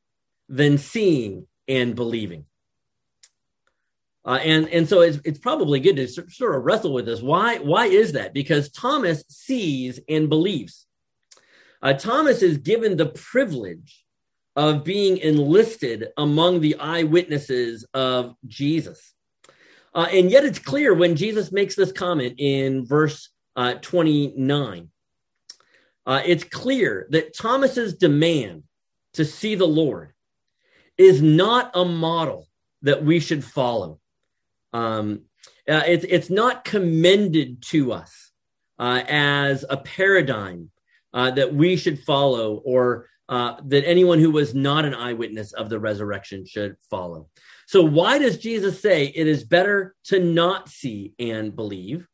than 0.48 0.78
seeing 0.78 1.48
and 1.68 1.96
believing. 1.96 2.46
Uh, 4.26 4.40
and 4.44 4.68
and 4.70 4.88
so 4.88 5.02
it's, 5.02 5.20
it's 5.24 5.40
probably 5.40 5.80
good 5.80 5.96
to 5.96 6.08
sort 6.08 6.56
of 6.56 6.64
wrestle 6.64 6.94
with 6.94 7.06
this. 7.06 7.22
Why 7.22 7.58
why 7.58 7.86
is 7.88 8.12
that? 8.14 8.34
Because 8.34 8.70
Thomas 8.70 9.24
sees 9.30 10.00
and 10.08 10.30
believes. 10.30 10.86
Uh, 11.82 11.94
Thomas 11.94 12.42
is 12.42 12.58
given 12.58 12.98
the 12.98 13.08
privilege 13.08 14.04
of 14.56 14.84
being 14.84 15.18
enlisted 15.18 16.10
among 16.18 16.60
the 16.60 16.76
eyewitnesses 16.76 17.86
of 17.94 18.36
Jesus. 18.48 19.14
Uh, 19.94 20.08
and 20.12 20.30
yet 20.30 20.44
it's 20.44 20.60
clear 20.60 20.94
when 20.94 21.16
Jesus 21.16 21.52
makes 21.52 21.76
this 21.76 21.92
comment 21.92 22.36
in 22.38 22.86
verse 22.86 23.30
uh, 23.56 23.76
29. 23.76 24.90
Uh, 26.06 26.22
it's 26.26 26.44
clear 26.44 27.08
that 27.12 27.36
Thomas's 27.36 27.96
demand 27.96 28.64
to 29.14 29.26
see 29.26 29.56
the 29.56 29.68
Lord 29.68 30.14
is 30.98 31.22
not 31.22 31.72
a 31.74 31.86
model 31.86 32.48
that 32.82 33.04
we 33.04 33.20
should 33.20 33.44
follow. 33.44 34.00
Um, 34.74 35.22
uh, 35.68 35.84
it's, 35.86 36.06
it's 36.08 36.30
not 36.30 36.66
commended 36.66 37.62
to 37.64 37.94
us 37.94 38.32
uh, 38.78 39.04
as 39.08 39.66
a 39.70 39.78
paradigm 39.78 40.72
uh, 41.14 41.32
that 41.32 41.54
we 41.54 41.76
should 41.76 42.00
follow 42.00 42.62
or 42.66 43.08
uh, 43.30 43.56
that 43.66 43.88
anyone 43.88 44.20
who 44.20 44.32
was 44.32 44.56
not 44.56 44.86
an 44.86 44.96
eyewitness 44.96 45.54
of 45.54 45.70
the 45.70 45.80
resurrection 45.80 46.46
should 46.46 46.76
follow. 46.90 47.30
So, 47.68 47.84
why 47.84 48.18
does 48.18 48.38
Jesus 48.38 48.82
say 48.82 49.06
it 49.06 49.28
is 49.28 49.44
better 49.44 49.96
to 50.06 50.20
not 50.20 50.70
see 50.70 51.14
and 51.20 51.56
believe? 51.56 52.08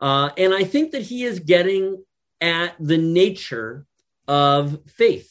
Uh, 0.00 0.30
and 0.36 0.52
I 0.52 0.64
think 0.64 0.92
that 0.92 1.02
he 1.02 1.24
is 1.24 1.38
getting 1.38 2.04
at 2.40 2.74
the 2.80 2.98
nature 2.98 3.86
of 4.26 4.78
faith. 4.88 5.30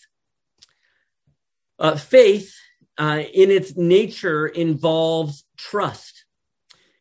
Uh, 1.80 1.96
faith, 1.96 2.56
uh, 2.98 3.22
in 3.34 3.52
its 3.52 3.76
nature, 3.76 4.48
involves 4.48 5.46
trust. 5.58 6.26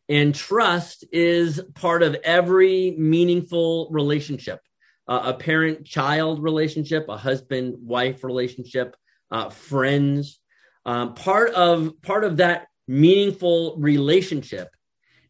And 0.09 0.33
trust 0.33 1.03
is 1.11 1.61
part 1.73 2.03
of 2.03 2.15
every 2.23 2.91
meaningful 2.97 3.89
relationship 3.91 4.59
uh, 5.07 5.21
a 5.25 5.33
parent 5.33 5.85
child 5.85 6.41
relationship, 6.43 7.05
a 7.09 7.17
husband 7.17 7.75
wife 7.79 8.23
relationship, 8.23 8.95
uh, 9.31 9.49
friends. 9.49 10.39
Um, 10.85 11.13
part 11.13 11.53
of 11.53 12.01
part 12.01 12.23
of 12.23 12.37
that 12.37 12.67
meaningful 12.87 13.75
relationship 13.77 14.69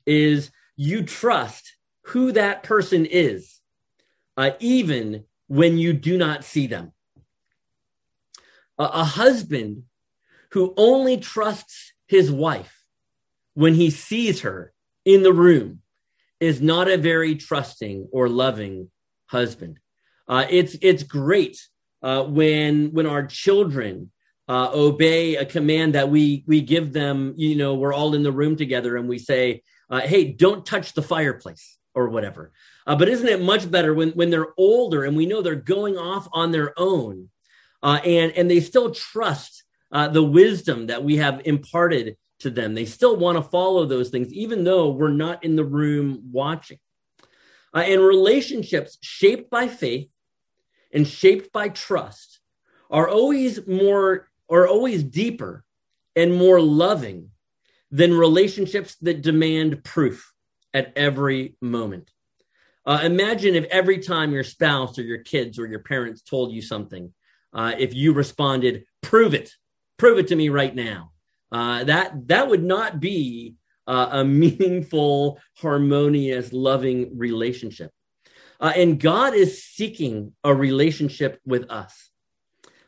is 0.05 0.51
you 0.75 1.03
trust 1.03 1.73
who 2.03 2.31
that 2.31 2.63
person 2.63 3.05
is, 3.05 3.59
uh, 4.37 4.51
even 4.59 5.25
when 5.47 5.77
you 5.77 5.93
do 5.93 6.17
not 6.17 6.43
see 6.43 6.67
them. 6.67 6.93
A, 8.77 8.83
a 8.83 9.03
husband 9.03 9.83
who 10.51 10.73
only 10.77 11.17
trusts 11.17 11.93
his 12.07 12.31
wife 12.31 12.83
when 13.53 13.73
he 13.73 13.89
sees 13.89 14.41
her 14.41 14.73
in 15.03 15.23
the 15.23 15.33
room 15.33 15.81
is 16.39 16.61
not 16.61 16.87
a 16.87 16.97
very 16.97 17.35
trusting 17.35 18.07
or 18.11 18.29
loving 18.29 18.89
husband. 19.27 19.79
Uh, 20.27 20.45
it's 20.49 20.75
it's 20.81 21.03
great 21.03 21.57
uh, 22.01 22.23
when 22.23 22.91
when 22.91 23.05
our 23.05 23.25
children 23.25 24.11
uh, 24.47 24.69
obey 24.73 25.35
a 25.35 25.45
command 25.45 25.95
that 25.95 26.09
we 26.09 26.43
we 26.47 26.61
give 26.61 26.93
them. 26.93 27.33
You 27.37 27.55
know, 27.55 27.75
we're 27.75 27.93
all 27.93 28.13
in 28.13 28.23
the 28.23 28.31
room 28.31 28.55
together 28.55 28.97
and 28.97 29.07
we 29.07 29.19
say, 29.19 29.61
uh, 29.89 30.01
"Hey, 30.01 30.25
don't 30.25 30.65
touch 30.65 30.93
the 30.93 31.01
fireplace." 31.01 31.75
or 31.95 32.09
whatever. 32.09 32.51
Uh, 32.85 32.95
but 32.95 33.09
isn't 33.09 33.27
it 33.27 33.41
much 33.41 33.71
better 33.71 33.91
when, 33.91 34.11
when 34.11 34.29
they're 34.29 34.53
older 34.55 35.03
and 35.03 35.17
we 35.17 35.25
know 35.25 35.41
they're 35.41 35.55
going 35.55 35.97
off 35.97 36.27
on 36.31 36.51
their 36.51 36.71
own 36.77 37.27
uh, 37.81 37.99
and, 38.05 38.31
and 38.33 38.51
they 38.51 38.59
still 38.59 38.91
trust 38.91 39.63
the 39.89 40.21
wisdom 40.21 40.85
that 40.85 41.03
we 41.03 41.17
have 41.17 41.41
imparted 41.45 42.15
to 42.41 42.51
them? 42.51 42.75
They 42.75 42.85
still 42.85 43.17
want 43.17 43.39
to 43.39 43.41
follow 43.41 43.85
those 43.85 44.09
things, 44.11 44.31
even 44.31 44.63
though 44.63 44.91
we're 44.91 45.09
not 45.09 45.43
in 45.43 45.55
the 45.55 45.65
room 45.65 46.21
watching. 46.31 46.77
Uh, 47.73 47.79
and 47.79 48.01
relationships 48.01 48.97
shaped 49.01 49.49
by 49.49 49.67
faith 49.67 50.09
and 50.93 51.07
shaped 51.07 51.51
by 51.51 51.69
trust 51.69 52.39
are 52.89 53.09
always 53.09 53.67
more 53.67 54.29
or 54.47 54.67
always 54.67 55.03
deeper 55.03 55.63
and 56.15 56.33
more 56.33 56.61
loving 56.61 57.29
than 57.91 58.13
relationships 58.13 58.95
that 59.01 59.21
demand 59.21 59.83
proof 59.83 60.33
at 60.73 60.91
every 60.95 61.55
moment. 61.61 62.11
Uh, 62.85 63.01
imagine 63.03 63.55
if 63.55 63.65
every 63.65 63.99
time 63.99 64.31
your 64.31 64.43
spouse 64.43 64.97
or 64.97 65.03
your 65.03 65.17
kids 65.19 65.59
or 65.59 65.67
your 65.67 65.79
parents 65.79 66.21
told 66.21 66.53
you 66.53 66.61
something, 66.61 67.13
uh, 67.53 67.73
if 67.77 67.93
you 67.93 68.13
responded, 68.13 68.85
"Prove 69.01 69.33
it, 69.33 69.55
prove 69.97 70.17
it 70.17 70.27
to 70.27 70.35
me 70.35 70.49
right 70.49 70.73
now." 70.73 71.11
Uh, 71.51 71.83
that 71.83 72.27
that 72.27 72.49
would 72.49 72.63
not 72.63 72.99
be 72.99 73.55
uh, 73.87 74.09
a 74.11 74.23
meaningful, 74.25 75.39
harmonious, 75.55 76.53
loving 76.53 77.17
relationship. 77.17 77.91
Uh, 78.59 78.73
and 78.75 78.99
God 78.99 79.33
is 79.33 79.63
seeking 79.63 80.33
a 80.43 80.53
relationship 80.53 81.39
with 81.45 81.69
us. 81.69 82.09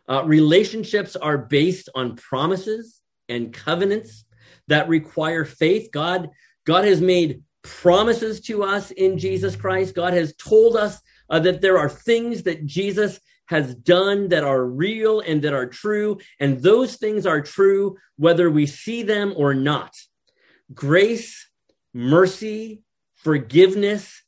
Uh, 0.08 0.24
relationships 0.26 1.16
are 1.16 1.38
based 1.38 1.90
on 1.94 2.16
promises 2.16 3.02
and 3.28 3.54
covenants 3.54 4.26
that 4.68 4.88
require 4.88 5.46
faith. 5.46 5.90
God 5.92 6.30
God 6.66 6.86
has 6.86 7.02
made 7.02 7.42
promises 7.64 8.42
to 8.42 8.64
us 8.64 8.92
in 8.92 9.18
Jesus 9.18 9.56
Christ. 9.56 9.96
God 9.96 10.14
has 10.14 10.36
told 10.36 10.76
us 10.76 11.00
uh, 11.30 11.40
that 11.40 11.62
there 11.62 11.78
are 11.78 11.90
things 11.90 12.44
that 12.44 12.66
Jesus 12.66 13.20
has 13.48 13.74
done 13.74 14.30
that 14.30 14.44
are 14.44 14.64
real 14.64 15.20
and 15.22 15.42
that 15.42 15.54
are 15.54 15.66
true. 15.66 16.20
And 16.40 16.62
those 16.62 16.98
things 16.98 17.26
are 17.26 17.42
true 17.42 17.98
whether 18.18 18.50
we 18.52 18.68
see 18.68 19.02
them 19.02 19.34
or 19.36 19.54
not. 19.56 19.96
Grace, 20.74 21.48
mercy, 21.94 22.84
forgiveness, 23.16 24.22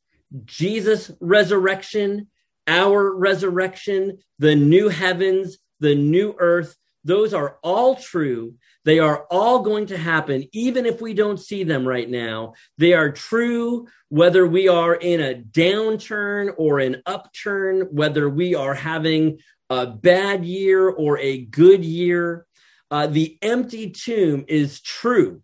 Jesus' 0.45 1.11
resurrection, 1.19 2.27
our 2.67 3.13
resurrection, 3.15 4.19
the 4.39 4.55
new 4.55 4.89
heavens, 4.89 5.57
the 5.79 5.95
new 5.95 6.35
earth, 6.39 6.75
those 7.03 7.33
are 7.33 7.57
all 7.63 7.95
true 7.95 8.55
they 8.83 8.99
are 8.99 9.25
all 9.29 9.59
going 9.59 9.87
to 9.87 9.97
happen, 9.97 10.45
even 10.53 10.85
if 10.85 11.01
we 11.01 11.13
don't 11.13 11.39
see 11.39 11.63
them 11.63 11.87
right 11.87 12.09
now. 12.09 12.53
They 12.77 12.93
are 12.93 13.11
true 13.11 13.87
whether 14.09 14.47
we 14.47 14.67
are 14.67 14.95
in 14.95 15.21
a 15.21 15.35
downturn 15.35 16.53
or 16.57 16.79
an 16.79 17.03
upturn, 17.05 17.87
whether 17.91 18.27
we 18.27 18.55
are 18.55 18.73
having 18.73 19.39
a 19.69 19.85
bad 19.85 20.45
year 20.45 20.89
or 20.89 21.19
a 21.19 21.45
good 21.45 21.85
year. 21.85 22.47
Uh, 22.89 23.07
the 23.07 23.37
empty 23.41 23.91
tomb 23.91 24.45
is 24.47 24.81
true 24.81 25.43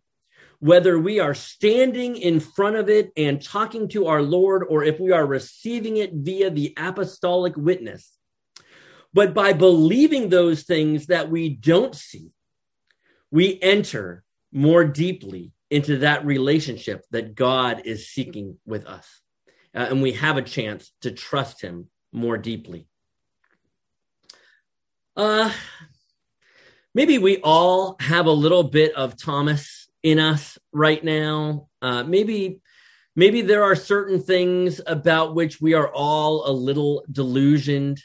whether 0.60 0.98
we 0.98 1.20
are 1.20 1.34
standing 1.34 2.16
in 2.16 2.40
front 2.40 2.76
of 2.76 2.90
it 2.90 3.12
and 3.16 3.42
talking 3.42 3.88
to 3.90 4.08
our 4.08 4.22
Lord 4.22 4.64
or 4.68 4.84
if 4.84 5.00
we 5.00 5.12
are 5.12 5.26
receiving 5.26 5.98
it 5.98 6.14
via 6.14 6.50
the 6.50 6.74
apostolic 6.78 7.56
witness. 7.56 8.18
But 9.14 9.34
by 9.34 9.54
believing 9.54 10.30
those 10.30 10.64
things 10.64 11.08
that 11.08 11.30
we 11.30 11.50
don't 11.50 11.96
see, 11.96 12.32
we 13.32 13.60
enter 13.62 14.24
more 14.52 14.84
deeply 14.84 15.52
into 15.70 16.00
that 16.00 16.26
relationship 16.26 17.06
that 17.12 17.36
God 17.36 17.82
is 17.86 18.10
seeking 18.10 18.58
with 18.66 18.86
us. 18.86 19.22
Uh, 19.76 19.88
and 19.90 20.02
we 20.02 20.14
have 20.14 20.38
a 20.38 20.42
chance 20.42 20.92
to 21.02 21.12
trust 21.12 21.62
him 21.62 21.88
more 22.12 22.38
deeply. 22.38 22.88
Uh, 25.16 25.52
maybe 26.96 27.18
we 27.18 27.38
all 27.38 27.96
have 28.00 28.28
a 28.28 28.32
little 28.32 28.64
bit 28.64 28.94
of 28.94 29.18
Thomas 29.18 29.87
in 30.08 30.20
us 30.20 30.58
right 30.72 31.04
now. 31.04 31.68
Uh, 31.82 32.04
maybe 32.04 32.62
maybe 33.16 33.42
there 33.42 33.64
are 33.64 33.76
certain 33.76 34.22
things 34.22 34.80
about 34.88 35.36
which 35.36 35.60
we 35.60 35.74
are 35.74 35.92
all 35.94 36.50
a 36.50 36.54
little 36.54 37.04
delusioned. 37.12 38.02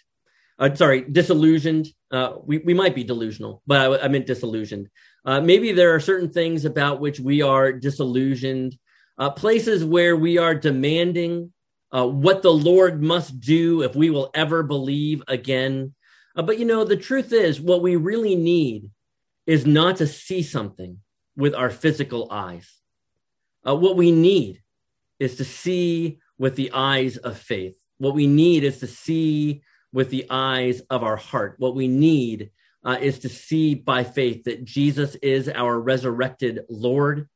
Uh, 0.58 0.74
sorry, 0.74 1.02
disillusioned. 1.02 1.86
Uh, 2.10 2.34
we, 2.44 2.58
we 2.58 2.74
might 2.74 2.94
be 2.94 3.04
delusional, 3.04 3.62
but 3.68 3.80
I, 3.80 4.04
I 4.04 4.08
meant 4.08 4.26
disillusioned. 4.26 4.88
Uh, 5.24 5.40
maybe 5.40 5.70
there 5.70 5.94
are 5.94 6.00
certain 6.00 6.30
things 6.30 6.64
about 6.64 7.00
which 7.00 7.20
we 7.20 7.40
are 7.40 7.72
disillusioned, 7.72 8.76
uh, 9.16 9.30
places 9.30 9.84
where 9.84 10.16
we 10.16 10.38
are 10.38 10.54
demanding 10.56 11.52
uh, 11.92 12.06
what 12.06 12.42
the 12.42 12.52
Lord 12.52 13.00
must 13.00 13.38
do 13.38 13.82
if 13.82 13.94
we 13.94 14.10
will 14.10 14.30
ever 14.34 14.64
believe 14.64 15.22
again. 15.28 15.94
But 16.34 16.58
you 16.58 16.64
know, 16.64 16.82
the 16.84 16.96
truth 16.96 17.32
is, 17.32 17.60
what 17.60 17.82
we 17.82 17.94
really 17.94 18.34
need 18.34 18.90
is 19.46 19.66
not 19.66 19.98
to 19.98 20.06
see 20.06 20.42
something 20.42 20.98
with 21.36 21.54
our 21.54 21.70
physical 21.70 22.28
eyes. 22.30 22.68
Uh, 23.66 23.76
what 23.76 23.96
we 23.96 24.10
need 24.10 24.62
is 25.18 25.36
to 25.36 25.44
see 25.44 26.18
with 26.38 26.56
the 26.56 26.72
eyes 26.72 27.16
of 27.16 27.38
faith. 27.38 27.76
What 27.98 28.14
we 28.14 28.26
need 28.26 28.64
is 28.64 28.80
to 28.80 28.86
see 28.86 29.62
with 29.92 30.10
the 30.10 30.26
eyes 30.30 30.80
of 30.90 31.02
our 31.02 31.16
heart. 31.16 31.54
What 31.58 31.74
we 31.74 31.86
need 31.86 32.50
uh, 32.84 32.98
is 33.00 33.20
to 33.20 33.28
see 33.28 33.74
by 33.74 34.04
faith 34.04 34.44
that 34.44 34.64
Jesus 34.64 35.14
is 35.16 35.48
our 35.48 35.78
resurrected 35.78 36.64
Lord, 36.68 37.28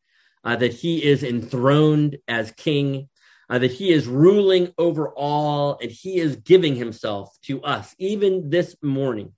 uh, 0.43 0.57
that 0.57 0.73
he 0.73 1.05
is 1.05 1.23
enthroned 1.23 2.17
as 2.27 2.51
king, 2.53 3.09
uh, 3.49 3.59
that 3.61 3.71
he 3.71 3.93
is 3.93 4.09
ruling 4.09 4.73
over 4.79 5.11
all, 5.11 5.79
and 5.81 5.91
he 5.91 6.19
is 6.19 6.37
giving 6.37 6.75
himself 6.75 7.37
to 7.43 7.63
us, 7.63 7.95
even 7.99 8.51
this 8.51 8.75
morning. 8.83 9.33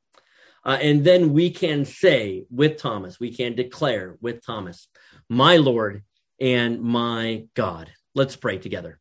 Uh, 0.68 0.76
and 0.82 1.02
then 1.02 1.32
we 1.32 1.48
can 1.50 1.86
say 1.86 2.44
with 2.50 2.76
Thomas, 2.76 3.18
we 3.18 3.34
can 3.34 3.54
declare 3.54 4.18
with 4.20 4.44
Thomas, 4.44 4.88
my 5.26 5.56
Lord 5.56 6.02
and 6.38 6.82
my 6.82 7.46
God. 7.54 7.90
Let's 8.14 8.36
pray 8.36 8.58
together. 8.58 9.00